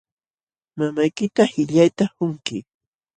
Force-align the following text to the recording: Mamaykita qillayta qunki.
Mamaykita 0.77 1.43
qillayta 1.53 2.05
qunki. 2.15 2.57